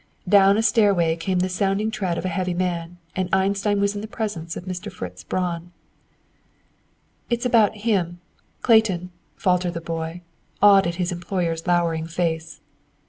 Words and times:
Down 0.27 0.57
a 0.57 0.63
stairway 0.63 1.15
came 1.15 1.37
the 1.41 1.47
sounding 1.47 1.91
tread 1.91 2.17
of 2.17 2.25
a 2.25 2.33
heavy 2.33 2.55
man, 2.55 2.97
and 3.15 3.29
Einstein 3.31 3.79
was 3.79 3.93
in 3.93 4.01
the 4.01 4.07
presence 4.07 4.57
of 4.57 4.65
Mr. 4.65 4.91
Fritz 4.91 5.23
Braun. 5.23 5.73
"It's 7.29 7.45
about 7.45 7.75
him, 7.75 8.19
Clayton," 8.63 9.11
faltered 9.35 9.75
the 9.75 9.79
boy, 9.79 10.21
awed 10.59 10.87
at 10.87 10.95
his 10.95 11.11
employer's 11.11 11.67
lowering 11.67 12.07
face. 12.07 12.61